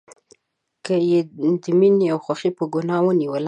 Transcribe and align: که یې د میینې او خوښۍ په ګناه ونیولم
که 0.85 0.95
یې 1.09 1.19
د 1.63 1.65
میینې 1.79 2.07
او 2.13 2.19
خوښۍ 2.25 2.51
په 2.57 2.63
ګناه 2.73 3.01
ونیولم 3.05 3.39